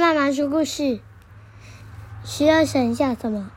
[0.00, 0.98] 妈妈说故事，
[2.24, 3.50] 十二生肖什么？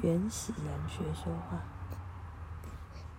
[0.00, 1.62] 原始人学说话。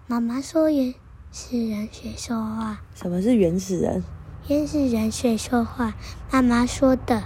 [0.08, 0.96] 妈妈说原
[1.32, 2.82] 始人学说话。
[2.96, 4.04] 什么是原始人？
[4.47, 5.94] 原始人学说话，
[6.32, 7.21] 妈妈说的。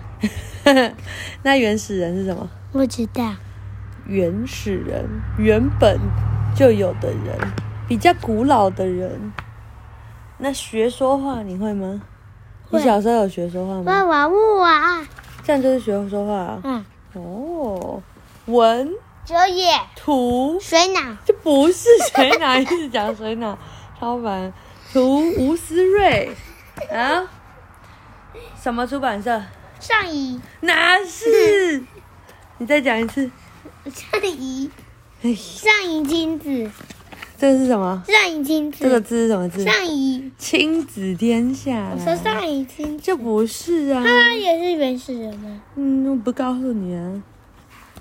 [1.44, 2.50] 那原始人是什么？
[2.74, 3.36] 不知道。
[4.06, 5.08] 原始人，
[5.38, 5.98] 原本
[6.54, 7.54] 就有的人，
[7.88, 9.32] 比较古老的人。
[10.40, 12.02] 那学说话你会吗？
[12.70, 12.80] 会。
[12.80, 13.92] 你小时候有学说话吗？
[13.92, 15.08] 会玩物啊。
[15.44, 16.62] 这样就是学说话啊。
[16.64, 16.86] 嗯。
[17.14, 18.02] 哦，
[18.46, 18.92] 文。
[19.26, 19.72] 哲也。
[19.96, 20.58] 图。
[20.62, 21.00] 水脑。
[21.26, 23.58] 这不是水脑， 一直讲水脑，
[24.00, 24.54] 超烦。
[24.94, 26.32] 图吴思睿。
[26.92, 27.28] 啊？
[28.62, 29.42] 什么出版社？
[29.80, 30.40] 上谊。
[30.62, 31.84] 哪是？
[32.58, 33.30] 你再讲一次。
[33.86, 34.70] 上谊。
[35.22, 36.70] 上谊亲子。
[37.46, 38.04] 这个是什么？
[38.08, 38.78] 上一亲子。
[38.82, 39.64] 这个字是什么字？
[39.64, 40.32] 上一。
[40.36, 41.92] 亲子天下。
[41.96, 43.00] 我说上一亲。
[43.00, 44.04] 这不是啊。
[44.04, 45.62] 他也是原始人吗？
[45.76, 47.22] 嗯，我不告诉你啊。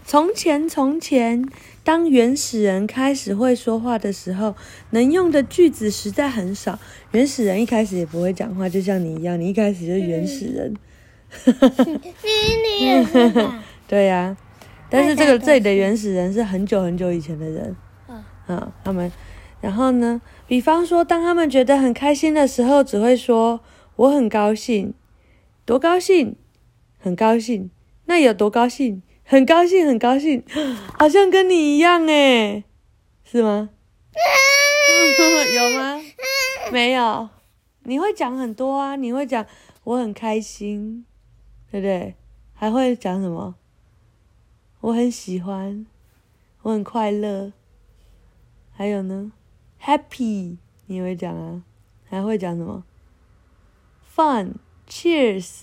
[0.02, 1.46] 从前，从前，
[1.82, 4.54] 当原始人开始会说话的时候，
[4.90, 6.78] 能用的句子实在很少。
[7.10, 10.74] 原始人一开始也不会讲话，就像你一样，你一开始就是原始人。
[11.84, 13.62] 你你也是吧？
[13.86, 14.36] 对呀、啊，
[14.88, 17.76] 但是这个这里的原始人是很久很久以前的人。
[18.46, 19.10] 嗯，他们，
[19.64, 20.20] 然后呢？
[20.46, 23.60] 比方说，当他们觉得很开心的时候，只会说
[23.96, 24.92] “我很高兴”，
[25.64, 26.36] 多高兴，
[26.98, 27.70] 很高兴。
[28.04, 29.02] 那有多高兴？
[29.24, 30.44] 很高兴，很高兴，
[30.98, 32.64] 好像跟你一样诶，
[33.24, 33.70] 是吗？
[35.56, 35.98] 有吗？
[36.70, 37.30] 没有。
[37.84, 39.46] 你会讲很多啊，你会讲
[39.84, 41.06] 我很开心，
[41.70, 42.16] 对不对？
[42.52, 43.54] 还会讲什么？
[44.82, 45.86] 我很喜欢，
[46.60, 47.52] 我很快乐。
[48.76, 49.32] 还有呢
[49.84, 51.62] ，Happy，你会讲啊？
[52.08, 52.84] 还会讲什么
[54.14, 55.62] ？Fun，Cheers，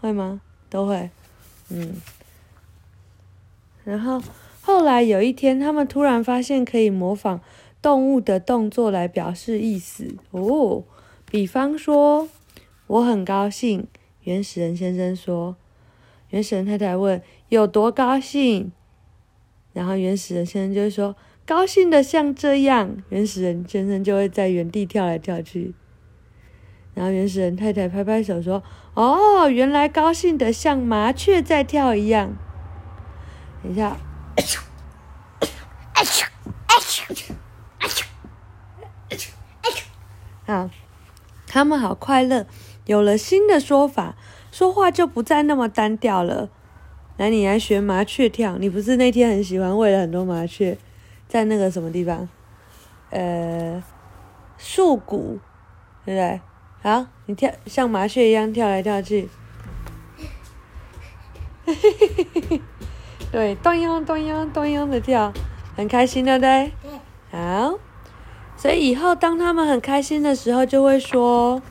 [0.00, 0.42] 会吗？
[0.68, 1.10] 都会，
[1.70, 1.96] 嗯。
[3.84, 4.22] 然后
[4.60, 7.40] 后来有一天，他们突然发现可以模仿
[7.80, 10.84] 动物的动作来表示意思哦。
[11.30, 12.28] 比方说，
[12.86, 13.86] 我很高兴。
[14.24, 15.56] 原始人先生说。
[16.28, 18.70] 原始人太太问有多高兴？
[19.72, 21.16] 然后原始人先生就说。
[21.50, 25.74] 高兴的像这样，原始人先生就会在原地跳来跳去，
[26.94, 28.62] 然后原始人太太拍拍手说
[28.94, 32.36] ：“哦，原来高兴的像麻雀在跳一样。”
[33.64, 33.96] 等一下，
[40.46, 40.70] 啊，
[41.48, 42.46] 他们好快乐，
[42.86, 44.14] 有了新的说法，
[44.52, 46.48] 说话就不再那么单调了。
[47.16, 50.78] 来，你来学麻雀跳，你不是那天很喜欢喂了很多麻雀？
[51.30, 52.28] 在那个什么地方？
[53.10, 53.82] 呃，
[54.58, 55.38] 树谷，
[56.04, 56.40] 对不对？
[56.82, 59.28] 好，你跳像麻雀一样跳来跳去，
[63.30, 65.32] 对，咚咚咚咚咚咚的跳，
[65.76, 66.72] 很开心，对不对？
[67.30, 67.78] 好，
[68.56, 71.62] 所以以后当他们很开心的时候，就会说：“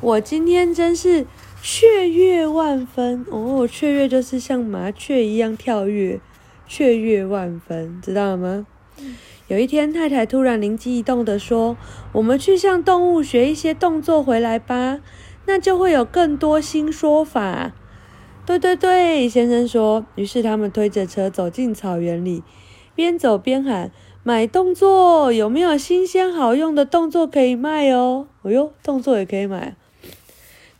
[0.00, 1.26] 我今天真是
[1.60, 6.20] 雀跃万分哦！”雀跃就是像麻雀一样跳跃，
[6.68, 8.66] 雀跃万分，知道了吗？
[9.48, 11.76] 有一天，太太突然灵机一动地说
[12.12, 15.00] ：“我们去向动物学一些动作回来吧，
[15.46, 17.72] 那就会有更多新说法。”
[18.46, 20.06] 对对对，先生说。
[20.14, 22.42] 于是他们推着车走进草原里，
[22.94, 23.90] 边走边喊
[24.22, 29.76] ：“买动作，有没有新鲜好用的动作可以卖哦？”哎呦，动作也可以买。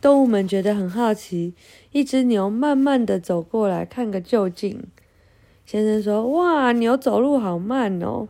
[0.01, 1.53] 动物们觉得很好奇，
[1.91, 4.83] 一只牛慢慢地走过来，看个究竟。
[5.65, 8.27] 先生说：“哇，牛走路好慢哦。”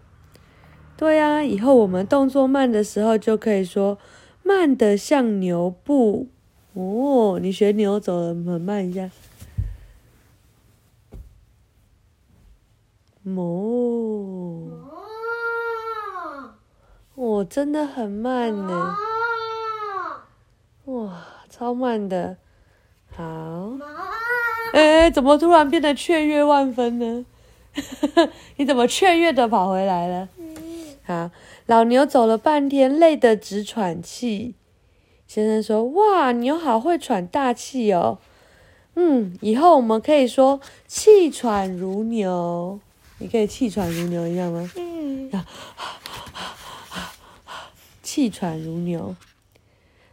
[0.97, 3.97] 对呀，以后我们动作慢的时候就可以说
[4.41, 6.29] “慢的像牛步”。
[6.73, 9.09] 哦，你学牛走的很慢一下。
[13.23, 14.69] 哦，
[17.15, 18.95] 我真的很慢呢。
[20.85, 22.37] 哇，超慢的。
[23.11, 23.77] 好。
[24.75, 27.25] 哎，怎么突然变得雀跃万分呢？
[28.57, 30.27] 你怎么雀跃的跑回来了？
[31.05, 31.31] 好，
[31.65, 34.53] 老牛走了半天，累得直喘气。
[35.27, 38.19] 先生说：“哇，牛好会喘大气哦。”
[38.95, 42.77] 嗯，以后我们可以说“气喘如牛”。
[43.19, 44.69] 你可以气喘如牛一样吗？
[44.75, 45.31] 嗯。
[48.03, 49.15] 气喘如牛。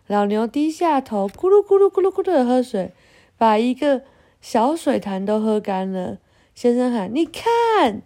[0.07, 2.93] 老牛低下头，咕噜咕噜咕噜咕噜的喝水，
[3.37, 4.03] 把一个。
[4.43, 6.19] 小水潭都喝干了，
[6.55, 8.03] 先生喊：“你看！”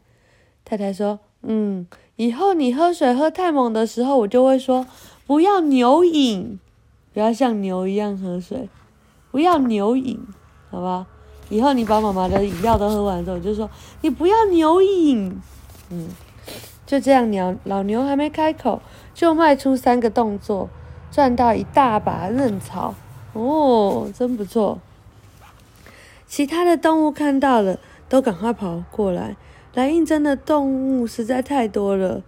[0.64, 1.86] 太太说：“嗯，
[2.16, 4.86] 以后你喝水喝太猛的时候，我就会说
[5.26, 6.60] 不要牛饮，
[7.14, 8.68] 不要像牛一样喝水，
[9.30, 10.20] 不要牛饮，
[10.70, 11.06] 好吧？
[11.48, 13.70] 以后你把妈妈的饮料都喝完之后，我就说
[14.02, 15.40] 你不要牛饮。
[15.90, 16.08] 嗯，
[16.84, 18.82] 就这样，鸟老牛还没开口，
[19.14, 20.68] 就迈出三个动作，
[21.10, 22.94] 赚到一大把嫩草。
[23.32, 24.78] 哦，真不错。
[26.26, 27.78] 其他的动物看到了，
[28.08, 29.36] 都赶快跑过来。
[29.74, 32.22] 来应征的动物实在太多了，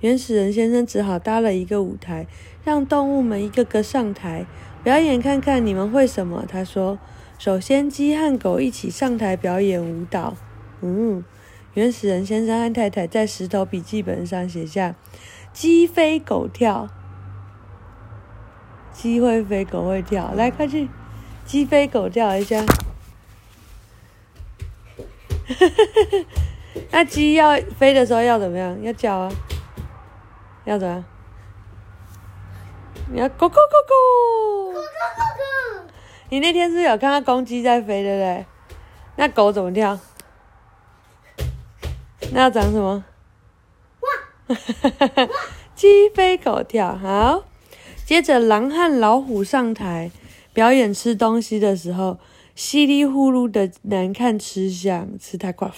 [0.00, 2.26] 原始人先生只好搭了一个舞台，
[2.64, 4.46] 让动物们一个个上台
[4.82, 6.44] 表演，看看你们会什么。
[6.48, 6.98] 他说。
[7.38, 10.36] 首先，鸡和狗一起上台表演舞蹈。
[10.82, 11.24] 嗯，
[11.72, 14.94] 原始人先生和太太在石头笔记本上写下
[15.50, 16.90] “鸡飞狗跳”。
[18.92, 20.34] 鸡会飞，狗会跳。
[20.34, 20.90] 来，快去，
[21.46, 22.62] 鸡飞狗跳一下。
[26.92, 28.80] 那鸡要飞的时候要怎么样？
[28.82, 29.32] 要叫啊？
[30.64, 31.04] 要怎样？
[33.12, 34.72] 你要咕咕咕咕。
[34.72, 35.82] 咕咕咕咕。
[36.28, 38.46] 你那天是，有看到公鸡在飞，对不对？
[39.16, 39.98] 那狗怎么跳？
[42.32, 43.04] 那要长什么？
[44.00, 44.56] 哇！
[45.74, 47.42] 鸡飞狗跳，好。
[48.04, 50.12] 接着，狼和老虎上台
[50.52, 52.18] 表演吃东西的时候，
[52.62, 55.72] 稀里呼噜的难看吃相，吃太快，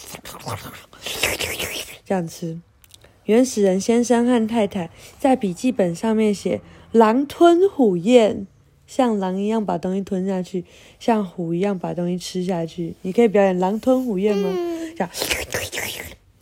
[2.05, 2.59] 这样吃。
[3.27, 8.49] 原始人先生和太太在笔记本上面写“狼吞虎咽”。
[8.85, 10.65] 像狼一样把东西吞下去，
[10.99, 12.97] 像虎一样把东西吃下去。
[13.03, 14.49] 你可以表演狼吞虎咽吗？
[14.53, 15.11] 嗯、这样，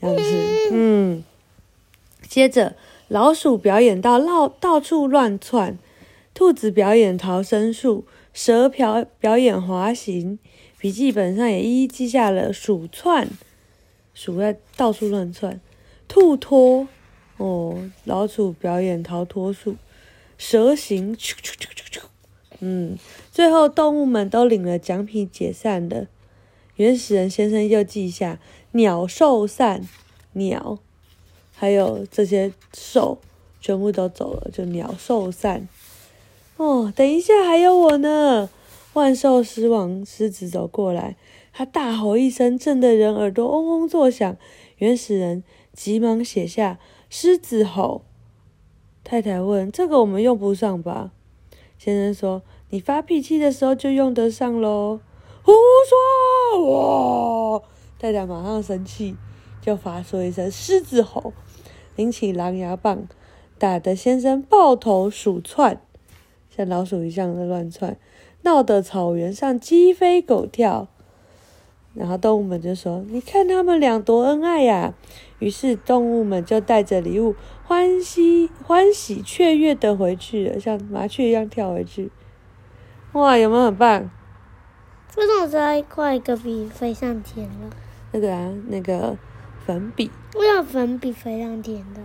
[0.00, 0.22] 这样子，
[0.72, 1.22] 嗯。
[2.26, 2.74] 接着，
[3.08, 5.78] 老鼠表演到到到处乱窜，
[6.32, 8.06] 兔子表演逃生术，
[8.42, 10.38] 蛇表表演滑行。
[10.78, 13.28] 笔记本上也一一记下了鼠窜，
[14.14, 15.60] 鼠在到处乱窜。
[16.08, 16.88] 兔脱，
[17.36, 19.76] 哦，老鼠表演逃脱术，
[20.38, 21.14] 蛇行。
[22.60, 22.96] 嗯，
[23.30, 26.06] 最后动物们都领了奖品，解散了。
[26.76, 28.40] 原始人先生又记下
[28.72, 29.86] 鸟兽散，
[30.32, 30.78] 鸟，
[31.54, 33.20] 还有这些兽
[33.60, 35.68] 全部都走了，就鸟兽散。
[36.60, 38.50] 哦，等一下，还有我呢！
[38.92, 41.16] 万兽狮王狮子走过来，
[41.54, 44.36] 他大吼一声，震得人耳朵嗡嗡作响。
[44.76, 45.42] 原始人
[45.72, 46.78] 急忙写下
[47.08, 48.02] 狮子吼。
[49.02, 51.12] 太太问：“这个我们用不上吧？”
[51.80, 55.00] 先生说：“你发脾气的时候就用得上喽。”
[55.42, 55.52] 胡
[56.52, 57.56] 说！
[57.56, 57.62] 哇！
[57.98, 59.16] 太太马上生气，
[59.62, 61.32] 就发出一声狮子吼，
[61.96, 63.08] 拎起狼牙棒，
[63.58, 65.80] 打得先生抱头鼠窜，
[66.60, 67.96] 像老鼠一样的乱窜，
[68.42, 70.88] 闹得草原上鸡飞狗跳。
[71.94, 74.92] 然后动物们就说：“你看他们俩多恩爱呀！”
[75.40, 77.34] 于是动物们就带着礼物，
[77.64, 82.10] 欢喜欢喜雀跃的回去了，像麻雀一样跳回去。
[83.12, 84.10] 哇，有没有很棒？
[85.16, 87.70] 为什么这块一个笔飞上天了？
[88.12, 89.16] 那个啊，那个
[89.64, 90.10] 粉笔。
[90.36, 92.02] 为什么粉笔飞上天的？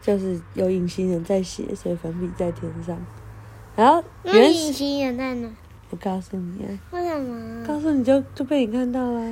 [0.00, 2.98] 就是有隐形人在写，所以粉笔在天上。
[3.76, 5.48] 好，那隐形眼在哪？
[5.90, 7.64] 不告诉你啊，为什么？
[7.66, 9.20] 告诉你就就被你看到了。
[9.20, 9.26] 啊！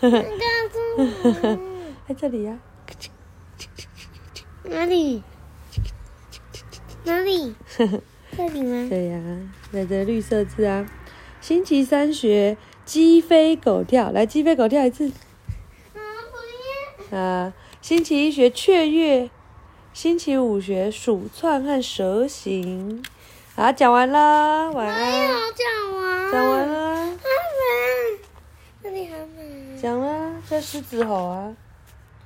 [0.00, 0.20] 你告
[0.70, 1.58] 诉我，
[2.06, 2.60] 在这里呀、啊。
[4.64, 5.22] 哪里？
[7.04, 7.54] 哪里？
[8.36, 8.86] 这里吗？
[8.90, 9.40] 对呀、啊，
[9.72, 10.86] 在这绿色字啊。
[11.40, 15.08] 星期三学鸡飞狗跳，来鸡飞狗跳一次。
[15.08, 15.12] 啊，
[16.30, 17.18] 不要。
[17.18, 19.30] 啊，星期一学雀跃，
[19.94, 23.00] 星期五学鼠窜和蛇行。
[23.54, 25.00] 好，讲完了，晚安。
[25.00, 26.32] 没有讲完。
[26.32, 26.96] 讲完了。
[26.96, 28.18] 还没。
[28.82, 29.80] 这里还没。
[29.80, 31.56] 讲了，这狮子吼啊。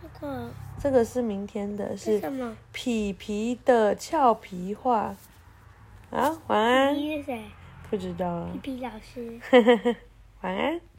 [0.02, 0.50] 这个。
[0.82, 2.56] 这个是明天的，是什么？
[2.72, 5.14] 皮皮的俏皮话。
[6.10, 6.94] 啊，晚安。
[6.96, 7.44] 你是谁？
[7.90, 8.48] 不知道。
[8.62, 9.38] 皮皮老师。
[10.40, 10.80] 晚安。